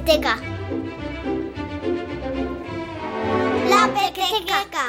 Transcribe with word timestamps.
pequeteca. 0.00 0.38
La 3.68 3.88
pequeteca. 3.94 4.84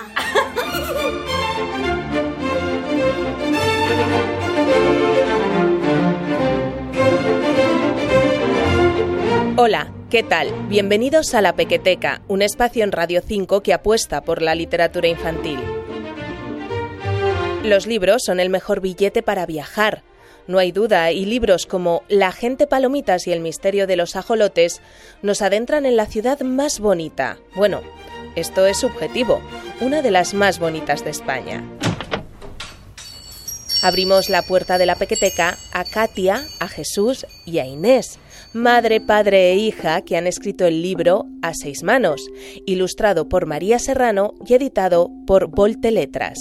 Hola, 9.58 9.92
¿qué 10.10 10.24
tal? 10.24 10.52
Bienvenidos 10.70 11.34
a 11.36 11.42
La 11.42 11.56
Pequeteca, 11.56 12.22
un 12.28 12.42
espacio 12.42 12.84
en 12.84 12.92
Radio 12.92 13.22
5 13.26 13.62
que 13.62 13.74
apuesta 13.74 14.22
por 14.22 14.42
la 14.42 14.56
literatura 14.56 15.08
infantil. 15.08 15.60
Los 17.64 17.86
libros 17.86 18.24
son 18.26 18.40
el 18.40 18.50
mejor 18.50 18.82
billete 18.82 19.22
para 19.22 19.46
viajar. 19.46 20.04
No 20.48 20.58
hay 20.60 20.72
duda, 20.72 21.12
y 21.12 21.26
libros 21.26 21.66
como 21.66 22.04
La 22.10 22.32
gente 22.32 22.68
palomitas 22.68 23.28
y 23.28 23.32
el 23.32 23.40
misterio 23.40 23.88
de 23.88 23.96
los 23.96 24.16
ajolotes 24.16 24.82
nos 25.22 25.42
adentran 25.42 25.86
en 25.86 25.96
la 25.96 26.06
ciudad 26.06 26.42
más 26.42 26.80
bonita. 26.80 27.38
Bueno, 27.56 27.82
esto 28.36 28.66
es 28.66 28.78
subjetivo, 28.78 29.42
una 29.82 30.02
de 30.02 30.12
las 30.12 30.34
más 30.34 30.60
bonitas 30.60 31.04
de 31.04 31.12
España. 31.12 31.64
Abrimos 33.84 34.30
la 34.30 34.44
puerta 34.44 34.78
de 34.78 34.86
la 34.86 34.96
pequeteca 34.96 35.58
a 35.74 35.84
Katia, 35.84 36.42
a 36.60 36.68
Jesús 36.68 37.26
y 37.48 37.58
a 37.58 37.66
Inés, 37.66 38.20
madre, 38.54 39.02
padre 39.02 39.52
e 39.52 39.56
hija 39.56 40.04
que 40.04 40.18
han 40.18 40.28
escrito 40.28 40.66
el 40.66 40.84
libro 40.84 41.26
A 41.42 41.56
seis 41.56 41.82
manos, 41.82 42.30
ilustrado 42.68 43.28
por 43.28 43.48
María 43.48 43.80
Serrano 43.80 44.34
y 44.46 44.54
editado 44.54 45.10
por 45.26 45.48
Volte 45.48 45.90
Letras. 45.90 46.38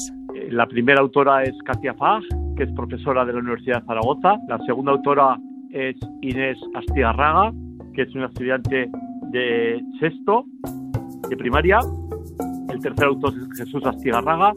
La 0.51 0.67
primera 0.67 1.01
autora 1.01 1.43
es 1.45 1.55
Katia 1.65 1.95
Fag, 1.95 2.23
es 2.65 2.73
profesora 2.73 3.25
de 3.25 3.33
la 3.33 3.39
Universidad 3.39 3.81
de 3.81 3.87
Zaragoza. 3.87 4.39
La 4.49 4.59
segunda 4.67 4.93
autora 4.93 5.39
es 5.71 5.97
Inés 6.23 6.59
Astigarraga, 6.75 7.53
que 7.95 8.03
es 8.03 8.15
una 8.15 8.27
estudiante 8.27 8.91
de 9.31 9.81
sexto 9.99 10.45
de 11.29 11.37
primaria. 11.37 11.79
El 12.69 12.81
tercer 12.81 13.07
autor 13.07 13.33
es 13.35 13.59
Jesús 13.59 13.85
Astigarraga, 13.85 14.53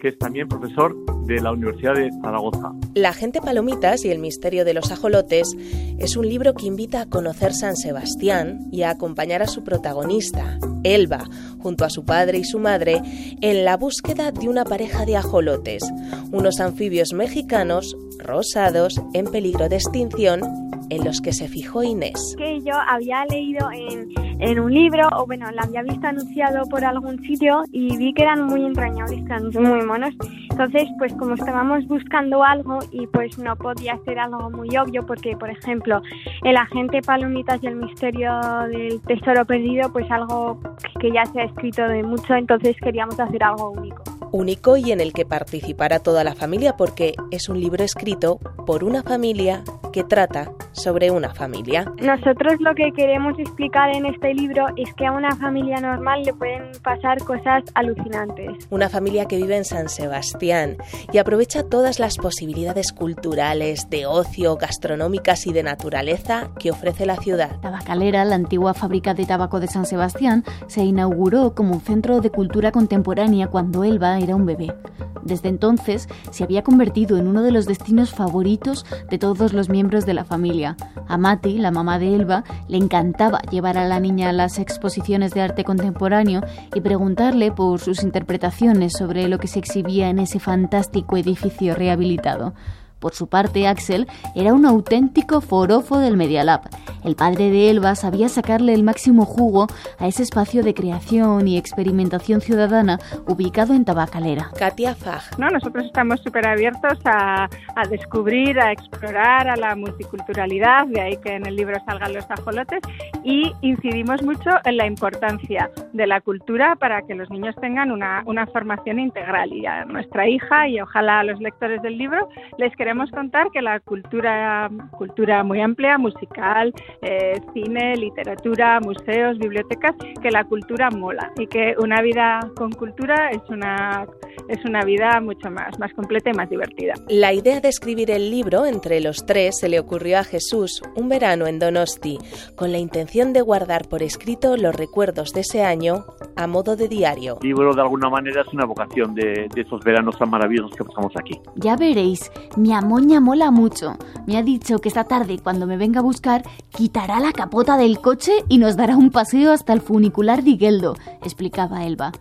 que 0.00 0.08
es 0.08 0.18
también 0.18 0.48
profesor 0.48 0.94
de 1.26 1.40
la 1.40 1.52
Universidad 1.52 1.94
de 1.94 2.10
Zaragoza. 2.22 2.72
La 2.94 3.12
gente 3.12 3.40
palomitas 3.40 4.04
y 4.04 4.10
el 4.10 4.18
misterio 4.18 4.64
de 4.64 4.74
los 4.74 4.90
ajolotes 4.92 5.56
es 5.98 6.16
un 6.16 6.28
libro 6.28 6.54
que 6.54 6.66
invita 6.66 7.02
a 7.02 7.06
conocer 7.06 7.54
San 7.54 7.76
Sebastián 7.76 8.68
y 8.70 8.82
a 8.82 8.90
acompañar 8.90 9.42
a 9.42 9.46
su 9.46 9.64
protagonista, 9.64 10.58
Elba, 10.84 11.24
junto 11.58 11.84
a 11.84 11.90
su 11.90 12.04
padre 12.04 12.38
y 12.38 12.44
su 12.44 12.58
madre, 12.58 13.02
en 13.40 13.64
la 13.64 13.76
búsqueda 13.76 14.30
de 14.30 14.48
una 14.48 14.64
pareja 14.64 15.04
de 15.04 15.16
ajolotes, 15.16 15.82
unos 16.30 16.60
anfibios 16.60 17.12
mexicanos 17.12 17.96
rosados 18.18 19.00
en 19.14 19.26
peligro 19.26 19.68
de 19.68 19.76
extinción 19.76 20.65
en 20.90 21.04
los 21.04 21.20
que 21.20 21.32
se 21.32 21.48
fijó 21.48 21.82
Inés. 21.82 22.34
Que 22.38 22.60
yo 22.62 22.74
había 22.88 23.24
leído 23.26 23.70
en, 23.72 24.08
en, 24.40 24.60
un 24.60 24.72
libro, 24.72 25.08
o 25.16 25.26
bueno, 25.26 25.50
la 25.50 25.62
había 25.62 25.82
visto 25.82 26.06
anunciado 26.06 26.66
por 26.68 26.84
algún 26.84 27.20
sitio 27.22 27.64
y 27.72 27.96
vi 27.96 28.12
que 28.12 28.22
eran 28.22 28.44
muy 28.44 28.64
entrañables, 28.64 29.20
que 29.20 29.26
eran 29.26 29.50
muy 29.52 29.84
monos. 29.84 30.14
Entonces, 30.50 30.88
pues 30.98 31.12
como 31.14 31.34
estábamos 31.34 31.86
buscando 31.86 32.42
algo 32.42 32.78
y 32.90 33.06
pues 33.08 33.38
no 33.38 33.56
podía 33.56 33.98
ser 34.04 34.18
algo 34.18 34.50
muy 34.50 34.74
obvio 34.76 35.04
porque, 35.04 35.36
por 35.36 35.50
ejemplo, 35.50 36.00
el 36.44 36.56
agente 36.56 37.02
Palomitas 37.02 37.62
y 37.62 37.66
el 37.66 37.76
misterio 37.76 38.40
del 38.68 39.00
tesoro 39.02 39.44
perdido, 39.44 39.92
pues 39.92 40.10
algo 40.10 40.58
que 41.00 41.12
ya 41.12 41.26
se 41.26 41.40
ha 41.40 41.44
escrito 41.44 41.82
de 41.88 42.02
mucho, 42.02 42.34
entonces 42.34 42.76
queríamos 42.82 43.18
hacer 43.20 43.42
algo 43.42 43.70
único 43.70 44.02
único 44.32 44.76
y 44.76 44.92
en 44.92 45.00
el 45.00 45.12
que 45.12 45.24
participará 45.24 46.00
toda 46.00 46.24
la 46.24 46.34
familia 46.34 46.76
porque 46.76 47.14
es 47.30 47.48
un 47.48 47.60
libro 47.60 47.84
escrito 47.84 48.38
por 48.66 48.84
una 48.84 49.02
familia 49.02 49.62
que 49.92 50.04
trata 50.04 50.52
sobre 50.76 51.10
una 51.10 51.34
familia. 51.34 51.90
Nosotros 52.00 52.54
lo 52.60 52.74
que 52.74 52.92
queremos 52.92 53.38
explicar 53.38 53.94
en 53.94 54.06
este 54.06 54.34
libro 54.34 54.66
es 54.76 54.92
que 54.94 55.06
a 55.06 55.12
una 55.12 55.34
familia 55.36 55.80
normal 55.80 56.22
le 56.24 56.34
pueden 56.34 56.70
pasar 56.82 57.18
cosas 57.18 57.64
alucinantes. 57.74 58.66
Una 58.70 58.88
familia 58.88 59.26
que 59.26 59.36
vive 59.36 59.56
en 59.56 59.64
San 59.64 59.88
Sebastián 59.88 60.76
y 61.12 61.18
aprovecha 61.18 61.64
todas 61.64 61.98
las 61.98 62.16
posibilidades 62.18 62.92
culturales, 62.92 63.88
de 63.90 64.06
ocio, 64.06 64.56
gastronómicas 64.56 65.46
y 65.46 65.52
de 65.52 65.62
naturaleza 65.62 66.50
que 66.58 66.70
ofrece 66.70 67.06
la 67.06 67.16
ciudad. 67.16 67.58
Tabacalera, 67.60 68.24
la 68.24 68.36
antigua 68.36 68.74
fábrica 68.74 69.14
de 69.14 69.26
tabaco 69.26 69.60
de 69.60 69.68
San 69.68 69.86
Sebastián, 69.86 70.44
se 70.66 70.84
inauguró 70.84 71.54
como 71.54 71.74
un 71.74 71.80
centro 71.80 72.20
de 72.20 72.30
cultura 72.30 72.72
contemporánea 72.72 73.48
cuando 73.48 73.84
Elba 73.84 74.18
era 74.18 74.36
un 74.36 74.46
bebé. 74.46 74.74
Desde 75.22 75.48
entonces 75.48 76.08
se 76.30 76.44
había 76.44 76.62
convertido 76.62 77.16
en 77.16 77.26
uno 77.26 77.42
de 77.42 77.50
los 77.50 77.66
destinos 77.66 78.12
favoritos 78.12 78.86
de 79.10 79.18
todos 79.18 79.52
los 79.52 79.68
miembros 79.68 80.06
de 80.06 80.14
la 80.14 80.24
familia. 80.24 80.65
A 81.06 81.18
Mati, 81.18 81.58
la 81.58 81.70
mamá 81.70 81.98
de 81.98 82.14
Elba, 82.14 82.42
le 82.66 82.78
encantaba 82.78 83.42
llevar 83.50 83.76
a 83.76 83.86
la 83.86 84.00
niña 84.00 84.30
a 84.30 84.32
las 84.32 84.58
exposiciones 84.58 85.32
de 85.34 85.42
arte 85.42 85.62
contemporáneo 85.62 86.40
y 86.74 86.80
preguntarle 86.80 87.52
por 87.52 87.78
sus 87.78 88.02
interpretaciones 88.02 88.94
sobre 88.94 89.28
lo 89.28 89.38
que 89.38 89.46
se 89.46 89.58
exhibía 89.58 90.08
en 90.08 90.18
ese 90.18 90.40
fantástico 90.40 91.16
edificio 91.16 91.74
rehabilitado. 91.74 92.54
Por 93.00 93.14
su 93.14 93.28
parte, 93.28 93.66
Axel 93.66 94.06
era 94.34 94.54
un 94.54 94.64
auténtico 94.64 95.40
forofo 95.40 95.98
del 95.98 96.16
Media 96.16 96.44
Lab. 96.44 96.62
El 97.04 97.14
padre 97.14 97.50
de 97.50 97.70
Elba 97.70 97.94
sabía 97.94 98.28
sacarle 98.28 98.74
el 98.74 98.82
máximo 98.82 99.24
jugo 99.24 99.66
a 99.98 100.06
ese 100.06 100.22
espacio 100.22 100.62
de 100.62 100.74
creación 100.74 101.46
y 101.46 101.56
experimentación 101.58 102.40
ciudadana 102.40 102.98
ubicado 103.26 103.74
en 103.74 103.84
Tabacalera. 103.84 104.50
Katia 104.58 104.94
Fag. 104.94 105.38
No, 105.38 105.48
nosotros 105.50 105.84
estamos 105.84 106.20
súper 106.22 106.46
abiertos 106.46 106.98
a, 107.04 107.48
a, 107.76 107.88
descubrir, 107.88 108.58
a 108.58 108.72
explorar, 108.72 109.48
a 109.48 109.56
la 109.56 109.76
multiculturalidad, 109.76 110.86
de 110.86 111.00
ahí 111.00 111.16
que 111.18 111.34
en 111.34 111.46
el 111.46 111.54
libro 111.54 111.78
salgan 111.84 112.14
los 112.14 112.28
ajolotes, 112.30 112.80
y 113.22 113.52
incidimos 113.60 114.22
mucho 114.22 114.50
en 114.64 114.76
la 114.78 114.86
importancia 114.86 115.70
de 115.92 116.06
la 116.06 116.20
cultura 116.20 116.76
para 116.76 117.02
que 117.02 117.14
los 117.14 117.30
niños 117.30 117.54
tengan 117.60 117.90
una, 117.90 118.22
una 118.26 118.46
formación 118.46 118.98
integral. 118.98 119.52
Y 119.52 119.66
a 119.66 119.84
nuestra 119.84 120.28
hija, 120.28 120.68
y 120.68 120.80
ojalá 120.80 121.20
a 121.20 121.24
los 121.24 121.40
lectores 121.40 121.82
del 121.82 121.98
libro, 121.98 122.28
les 122.58 122.74
queremos 122.86 123.10
contar 123.10 123.50
que 123.50 123.60
la 123.60 123.80
cultura, 123.80 124.70
cultura 124.92 125.42
muy 125.42 125.60
amplia, 125.60 125.98
musical, 125.98 126.72
eh, 127.02 127.40
cine, 127.52 127.96
literatura, 127.96 128.78
museos, 128.78 129.36
bibliotecas, 129.40 129.96
que 130.22 130.30
la 130.30 130.44
cultura 130.44 130.88
mola 130.90 131.32
y 131.36 131.48
que 131.48 131.74
una 131.80 132.00
vida 132.00 132.38
con 132.54 132.70
cultura 132.70 133.30
es 133.30 133.42
una, 133.48 134.06
es 134.46 134.64
una 134.64 134.84
vida 134.84 135.20
mucho 135.20 135.50
más, 135.50 135.76
más 135.80 135.92
completa 135.94 136.30
y 136.30 136.34
más 136.34 136.48
divertida. 136.48 136.94
La 137.08 137.32
idea 137.32 137.58
de 137.58 137.68
escribir 137.68 138.08
el 138.12 138.30
libro 138.30 138.66
entre 138.66 139.00
los 139.00 139.26
tres 139.26 139.58
se 139.58 139.68
le 139.68 139.80
ocurrió 139.80 140.20
a 140.20 140.22
Jesús 140.22 140.80
un 140.94 141.08
verano 141.08 141.48
en 141.48 141.58
Donosti, 141.58 142.18
con 142.54 142.70
la 142.70 142.78
intención 142.78 143.32
de 143.32 143.40
guardar 143.40 143.88
por 143.88 144.04
escrito 144.04 144.56
los 144.56 144.76
recuerdos 144.76 145.32
de 145.32 145.40
ese 145.40 145.64
año 145.64 146.04
a 146.36 146.46
modo 146.46 146.76
de 146.76 146.86
diario. 146.86 147.38
El 147.42 147.48
libro 147.48 147.74
de 147.74 147.82
alguna 147.82 148.08
manera 148.10 148.42
es 148.42 148.54
una 148.54 148.64
vocación 148.64 149.12
de, 149.12 149.48
de 149.52 149.62
esos 149.62 149.80
veranos 149.82 150.16
tan 150.16 150.30
maravillosos 150.30 150.70
que 150.76 150.84
pasamos 150.84 151.12
aquí. 151.16 151.40
Ya 151.56 151.74
veréis, 151.74 152.30
mi 152.56 152.75
amoña 152.78 153.20
mola 153.20 153.50
mucho. 153.50 153.96
Me 154.26 154.36
ha 154.36 154.42
dicho 154.42 154.78
que 154.78 154.88
esta 154.88 155.04
tarde, 155.04 155.38
cuando 155.42 155.66
me 155.66 155.76
venga 155.76 156.00
a 156.00 156.02
buscar, 156.02 156.44
quitará 156.70 157.20
la 157.20 157.32
capota 157.32 157.76
del 157.76 158.00
coche 158.00 158.32
y 158.48 158.58
nos 158.58 158.76
dará 158.76 158.96
un 158.96 159.10
paseo 159.10 159.52
hasta 159.52 159.72
el 159.72 159.80
funicular 159.80 160.42
de 160.42 160.50
Igueldo, 160.50 160.96
explicaba 161.22 161.84
Elba. 161.84 162.12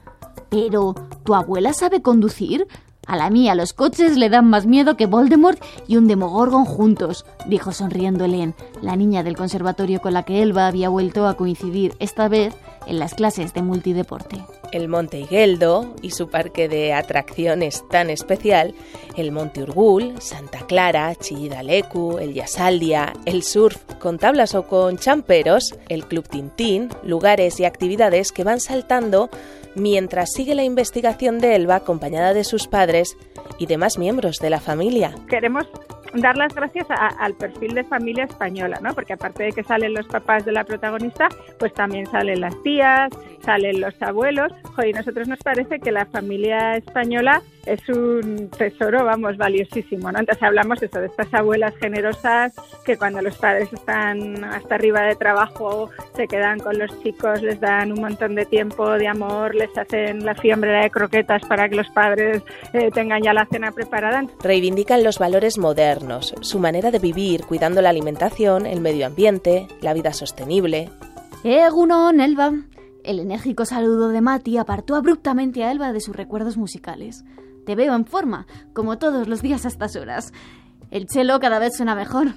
Pero, 0.50 0.96
¿tu 1.24 1.36
abuela 1.36 1.74
sabe 1.74 2.02
conducir? 2.02 2.68
A 3.08 3.16
la 3.18 3.30
mía 3.30 3.54
los 3.54 3.74
coches 3.74 4.18
le 4.18 4.30
dan 4.30 4.50
más 4.50 4.66
miedo 4.66 4.98
que 4.98 5.06
Voldemort 5.06 5.62
y 5.88 5.98
un 5.98 6.08
Demogorgon 6.08 6.66
juntos, 6.66 7.26
dijo 7.48 7.72
sonriendo 7.72 8.26
Helen, 8.26 8.56
la 8.82 8.96
niña 8.96 9.22
del 9.24 9.38
conservatorio 9.38 10.02
con 10.02 10.14
la 10.14 10.24
que 10.24 10.42
Elba 10.42 10.68
había 10.68 10.90
vuelto 10.90 11.28
a 11.28 11.36
coincidir, 11.36 11.94
esta 12.00 12.28
vez 12.28 12.56
en 12.88 12.98
las 13.00 13.14
clases 13.14 13.54
de 13.54 13.62
multideporte. 13.62 14.44
El 14.76 14.90
Monte 14.90 15.20
Higueldo 15.20 15.96
y 16.02 16.10
su 16.10 16.28
parque 16.28 16.68
de 16.68 16.92
atracciones 16.92 17.88
tan 17.90 18.10
especial, 18.10 18.76
el 19.16 19.32
Monte 19.32 19.64
Urgul, 19.64 20.22
Santa 20.22 20.68
Clara, 20.68 21.16
Chillidalecu, 21.16 22.18
el 22.18 22.34
Yasaldia, 22.34 23.14
el 23.24 23.42
surf 23.42 23.78
con 24.00 24.20
tablas 24.20 24.54
o 24.54 24.68
con 24.68 24.98
champeros, 24.98 25.74
el 25.88 26.06
Club 26.06 26.28
Tintín, 26.28 26.90
lugares 27.04 27.58
y 27.62 27.64
actividades 27.64 28.34
que 28.34 28.44
van 28.44 28.60
saltando 28.60 29.30
mientras 29.76 30.34
sigue 30.34 30.56
la 30.56 30.66
investigación 30.66 31.40
de 31.40 31.56
Elba 31.56 31.76
acompañada 31.76 32.34
de 32.34 32.44
sus 32.44 32.68
padres 32.68 33.16
y 33.58 33.68
demás 33.68 33.98
miembros 33.98 34.40
de 34.40 34.50
la 34.50 34.60
familia. 34.60 35.16
Queremos 35.30 35.68
dar 36.22 36.38
las 36.38 36.54
gracias 36.54 36.90
a, 36.90 37.08
al 37.08 37.34
perfil 37.34 37.74
de 37.74 37.84
familia 37.84 38.26
española, 38.26 38.80
¿no? 38.82 38.94
Porque 38.94 39.14
aparte 39.14 39.44
de 39.44 39.52
que 39.52 39.64
salen 39.64 39.94
los 39.94 40.08
papás 40.08 40.46
de 40.46 40.52
la 40.52 40.64
protagonista, 40.64 41.30
pues 41.60 41.74
también 41.74 42.06
salen 42.08 42.42
las 42.42 42.62
tías, 42.64 43.10
salen 43.42 43.82
los 43.82 44.00
abuelos. 44.02 44.52
Joder, 44.76 44.96
nosotros 44.96 45.28
nos 45.28 45.40
parece 45.40 45.80
que 45.80 45.92
la 45.92 46.06
familia 46.06 46.78
española 46.78 47.42
es 47.66 47.88
un 47.90 48.50
tesoro, 48.50 49.06
vamos, 49.06 49.38
valiosísimo, 49.38 50.12
¿no? 50.12 50.20
Entonces 50.20 50.44
hablamos 50.44 50.82
eso, 50.82 51.00
de 51.00 51.08
estas 51.08 51.34
abuelas 51.34 51.74
generosas 51.78 52.54
que 52.86 52.98
cuando 52.98 53.22
los 53.22 53.36
padres 53.38 53.72
están 53.74 54.44
hasta 54.44 54.76
arriba 54.76 55.02
de 55.02 55.16
trabajo 55.16 55.90
se 56.16 56.28
quedan 56.28 56.60
con 56.60 56.78
los 56.78 56.92
chicos, 57.02 57.42
les 57.42 57.60
dan 57.60 57.92
un 57.92 58.02
montón 58.02 58.36
de 58.36 58.46
tiempo, 58.46 58.92
de 58.92 59.08
amor, 59.08 59.56
les 59.56 59.76
hacen 59.78 60.26
la 60.26 60.36
fiambre 60.36 60.72
de 60.72 60.90
croquetas 60.90 61.42
para 61.48 61.68
que 61.70 61.76
los 61.76 61.90
padres 61.90 62.44
eh, 62.74 62.92
tengan 62.92 63.24
ya 63.24 63.34
la 63.34 63.46
cena 63.46 63.72
preparada. 63.72 64.26
Reivindican 64.42 65.04
los 65.04 65.20
valores 65.20 65.58
modernos, 65.58 66.36
su 66.42 66.60
manera 66.60 66.92
de 66.92 67.00
vivir, 67.00 67.46
cuidando 67.46 67.82
la 67.82 67.90
alimentación, 67.90 68.66
el 68.66 68.82
medio 68.82 69.06
ambiente, 69.06 69.68
la 69.82 69.94
vida 69.94 70.14
sostenible, 70.14 70.90
Egunon, 71.44 72.22
Elba. 72.22 72.54
El 73.06 73.20
enérgico 73.20 73.66
saludo 73.66 74.10
de 74.10 74.20
Mati 74.20 74.58
apartó 74.58 74.96
abruptamente 74.96 75.64
a 75.64 75.72
Elba 75.72 75.94
de 75.94 76.02
sus 76.02 76.16
recuerdos 76.16 76.58
musicales. 76.58 77.24
Te 77.64 77.76
veo 77.76 77.94
en 77.94 78.06
forma, 78.06 78.48
como 78.74 78.98
todos 78.98 79.28
los 79.28 79.44
días 79.44 79.64
a 79.64 79.68
estas 79.68 79.96
horas. 79.96 80.34
El 80.90 81.06
chelo 81.06 81.40
cada 81.40 81.60
vez 81.60 81.76
suena 81.76 81.94
mejor. 81.94 82.30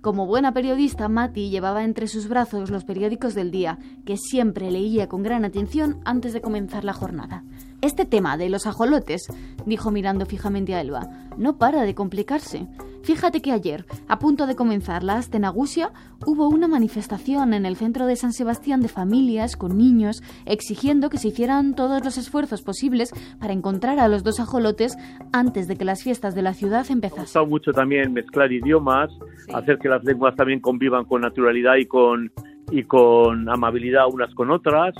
Como 0.00 0.24
buena 0.24 0.54
periodista, 0.54 1.10
Mati 1.10 1.50
llevaba 1.50 1.84
entre 1.84 2.06
sus 2.06 2.28
brazos 2.28 2.70
los 2.70 2.84
periódicos 2.84 3.34
del 3.34 3.50
día, 3.50 3.78
que 4.06 4.16
siempre 4.16 4.70
leía 4.70 5.06
con 5.06 5.22
gran 5.22 5.44
atención 5.44 6.00
antes 6.06 6.32
de 6.32 6.40
comenzar 6.40 6.82
la 6.82 6.94
jornada. 6.94 7.44
Este 7.82 8.06
tema 8.06 8.38
de 8.38 8.48
los 8.48 8.66
ajolotes, 8.66 9.26
dijo 9.66 9.90
mirando 9.90 10.24
fijamente 10.24 10.74
a 10.74 10.80
Elba, 10.80 11.10
no 11.36 11.58
para 11.58 11.82
de 11.82 11.94
complicarse. 11.94 12.66
Fíjate 13.02 13.40
que 13.40 13.52
ayer, 13.52 13.84
a 14.08 14.18
punto 14.18 14.46
de 14.46 14.54
comenzar 14.54 15.02
la 15.02 15.14
Astenagusia, 15.14 15.90
hubo 16.26 16.48
una 16.48 16.68
manifestación 16.68 17.54
en 17.54 17.64
el 17.64 17.76
centro 17.76 18.06
de 18.06 18.16
San 18.16 18.32
Sebastián 18.32 18.82
de 18.82 18.88
familias 18.88 19.56
con 19.56 19.78
niños 19.78 20.22
exigiendo 20.44 21.08
que 21.08 21.18
se 21.18 21.28
hicieran 21.28 21.74
todos 21.74 22.04
los 22.04 22.18
esfuerzos 22.18 22.62
posibles 22.62 23.12
para 23.40 23.52
encontrar 23.52 23.98
a 23.98 24.08
los 24.08 24.22
dos 24.22 24.38
ajolotes 24.38 24.96
antes 25.32 25.66
de 25.66 25.76
que 25.76 25.84
las 25.84 26.02
fiestas 26.02 26.34
de 26.34 26.42
la 26.42 26.52
ciudad 26.52 26.86
empezasen. 26.90 27.20
Ha 27.20 27.22
gustado 27.22 27.46
mucho 27.46 27.72
también 27.72 28.12
mezclar 28.12 28.52
idiomas, 28.52 29.10
hacer 29.54 29.78
que 29.78 29.88
las 29.88 30.04
lenguas 30.04 30.36
también 30.36 30.60
convivan 30.60 31.04
con 31.04 31.22
naturalidad 31.22 31.76
y 31.76 31.86
con 31.86 32.30
y 32.70 32.84
con 32.84 33.48
amabilidad 33.48 34.04
unas 34.12 34.32
con 34.34 34.50
otras. 34.50 34.94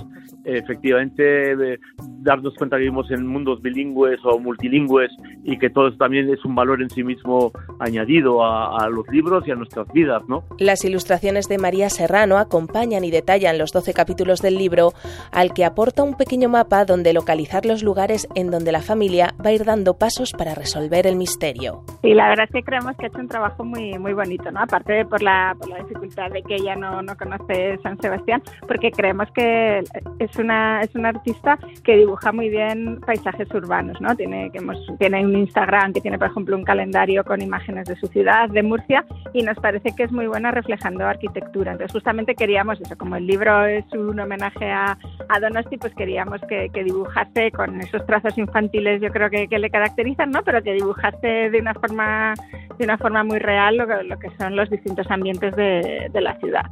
Efectivamente, 0.45 1.51
eh, 1.51 1.79
darnos 1.97 2.55
cuenta 2.55 2.77
que 2.77 2.83
vivimos 2.83 3.09
en 3.11 3.25
mundos 3.25 3.61
bilingües 3.61 4.19
o 4.23 4.39
multilingües 4.39 5.11
y 5.43 5.57
que 5.57 5.69
todo 5.69 5.89
eso 5.89 5.97
también 5.97 6.29
es 6.29 6.43
un 6.45 6.55
valor 6.55 6.81
en 6.81 6.89
sí 6.89 7.03
mismo 7.03 7.51
añadido 7.79 8.43
a, 8.43 8.77
a 8.77 8.89
los 8.89 9.07
libros 9.09 9.47
y 9.47 9.51
a 9.51 9.55
nuestras 9.55 9.91
vidas, 9.93 10.23
¿no? 10.27 10.43
Las 10.59 10.85
ilustraciones 10.85 11.47
de 11.47 11.57
María 11.57 11.89
Serrano 11.89 12.37
acompañan 12.37 13.03
y 13.03 13.11
detallan 13.11 13.57
los 13.57 13.71
12 13.71 13.93
capítulos 13.93 14.41
del 14.41 14.57
libro, 14.57 14.93
al 15.31 15.53
que 15.53 15.65
aporta 15.65 16.03
un 16.03 16.15
pequeño 16.15 16.49
mapa 16.49 16.85
donde 16.85 17.13
localizar 17.13 17.65
los 17.65 17.83
lugares 17.83 18.27
en 18.35 18.51
donde 18.51 18.71
la 18.71 18.81
familia 18.81 19.33
va 19.43 19.49
a 19.49 19.53
ir 19.53 19.65
dando 19.65 19.97
pasos 19.97 20.31
para 20.37 20.55
resolver 20.55 21.07
el 21.07 21.15
misterio. 21.15 21.83
Y 22.03 22.13
la 22.13 22.29
verdad 22.29 22.45
es 22.45 22.51
que 22.51 22.63
creemos 22.63 22.95
que 22.97 23.05
ha 23.05 23.09
hecho 23.09 23.19
un 23.19 23.27
trabajo 23.27 23.63
muy, 23.63 23.97
muy 23.99 24.13
bonito, 24.13 24.51
¿no? 24.51 24.61
Aparte 24.61 24.93
de 24.93 25.05
por 25.05 25.21
la, 25.21 25.55
por 25.57 25.69
la 25.69 25.77
dificultad 25.79 26.29
de 26.31 26.41
que 26.43 26.55
ella 26.55 26.75
no, 26.75 27.01
no 27.01 27.15
conoce 27.15 27.77
San 27.83 27.99
Sebastián, 27.99 28.41
porque 28.67 28.91
creemos 28.91 29.29
que 29.33 29.83
es 30.19 30.30
una, 30.37 30.81
es 30.81 30.93
una 30.95 31.09
artista 31.09 31.57
que 31.83 31.97
dibuja 31.97 32.31
muy 32.31 32.49
bien 32.49 32.99
paisajes 33.01 33.49
urbanos, 33.53 33.99
¿no? 34.01 34.15
Tiene, 34.15 34.51
que 34.51 34.59
hemos, 34.59 34.77
tiene 34.99 35.25
un 35.25 35.35
Instagram 35.35 35.93
que 35.93 36.01
tiene, 36.01 36.17
por 36.17 36.29
ejemplo, 36.29 36.55
un 36.55 36.63
calendario 36.63 37.23
con 37.23 37.41
imágenes 37.41 37.85
de 37.85 37.95
su 37.95 38.07
ciudad, 38.07 38.49
de 38.49 38.63
Murcia, 38.63 39.05
y 39.33 39.43
nos 39.43 39.57
parece 39.57 39.95
que 39.95 40.03
es 40.03 40.11
muy 40.11 40.27
buena 40.27 40.51
reflejando 40.51 41.05
arquitectura. 41.05 41.71
Entonces, 41.71 41.93
justamente 41.93 42.35
queríamos 42.35 42.79
eso, 42.81 42.97
como 42.97 43.15
el 43.15 43.27
libro 43.27 43.65
es 43.65 43.85
un 43.93 44.19
homenaje 44.19 44.69
a, 44.69 44.97
a 45.29 45.39
Donosti, 45.39 45.77
pues 45.77 45.93
queríamos 45.95 46.41
que, 46.47 46.69
que, 46.73 46.83
dibujase 46.83 47.51
con 47.51 47.79
esos 47.81 48.05
trazos 48.05 48.37
infantiles, 48.37 49.01
yo 49.01 49.11
creo 49.11 49.29
que, 49.29 49.47
que, 49.47 49.59
le 49.59 49.69
caracterizan, 49.69 50.31
¿no? 50.31 50.43
Pero 50.43 50.61
que 50.63 50.73
dibujase 50.73 51.49
de 51.49 51.59
una 51.59 51.73
forma, 51.73 52.33
de 52.77 52.85
una 52.85 52.97
forma 52.97 53.23
muy 53.23 53.39
real 53.39 53.77
lo, 53.77 54.03
lo 54.03 54.19
que 54.19 54.29
son 54.37 54.55
los 54.55 54.69
distintos 54.69 55.09
ambientes 55.09 55.55
de, 55.55 56.09
de 56.11 56.21
la 56.21 56.37
ciudad 56.39 56.65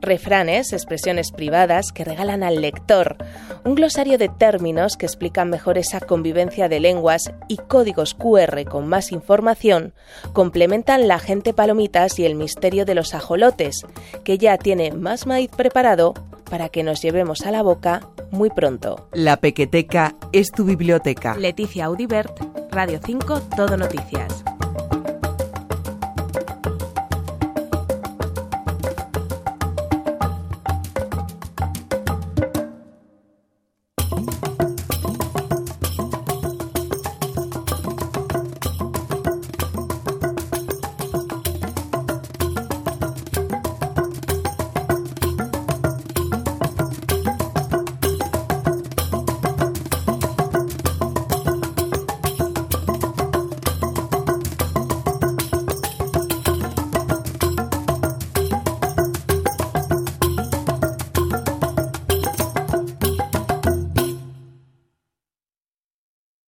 refranes, 0.00 0.72
expresiones 0.72 1.32
privadas 1.32 1.92
que 1.92 2.04
regalan 2.04 2.42
al 2.42 2.60
lector, 2.60 3.16
un 3.64 3.74
glosario 3.74 4.18
de 4.18 4.28
términos 4.28 4.96
que 4.96 5.06
explican 5.06 5.50
mejor 5.50 5.78
esa 5.78 6.00
convivencia 6.00 6.68
de 6.68 6.80
lenguas 6.80 7.32
y 7.48 7.56
códigos 7.56 8.14
QR 8.14 8.64
con 8.64 8.88
más 8.88 9.12
información 9.12 9.92
complementan 10.32 11.08
la 11.08 11.18
gente 11.18 11.52
palomitas 11.52 12.18
y 12.18 12.24
el 12.24 12.34
misterio 12.34 12.84
de 12.84 12.94
los 12.94 13.14
ajolotes, 13.14 13.86
que 14.24 14.38
ya 14.38 14.58
tiene 14.58 14.92
más 14.92 15.26
maíz 15.26 15.50
preparado 15.50 16.14
para 16.50 16.68
que 16.68 16.82
nos 16.82 17.00
llevemos 17.00 17.42
a 17.42 17.50
la 17.50 17.62
boca 17.62 18.00
muy 18.30 18.50
pronto. 18.50 19.08
La 19.12 19.36
Pequeteca 19.36 20.16
es 20.32 20.50
tu 20.50 20.64
biblioteca. 20.64 21.36
Leticia 21.36 21.86
Audibert, 21.86 22.38
Radio 22.70 23.00
5, 23.04 23.40
Todo 23.56 23.76
Noticias. 23.76 24.44